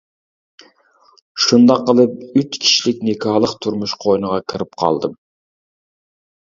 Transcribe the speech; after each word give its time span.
شۇنداق 1.45 1.83
قىلىپ 1.91 2.39
ئۈچ 2.41 2.59
كىشىلىك 2.65 3.05
نىكاھلىق 3.11 3.55
تۇرمۇش 3.67 3.95
قوينىغا 4.07 4.43
كىرىپ 4.53 4.77
قالدىم. 4.85 5.17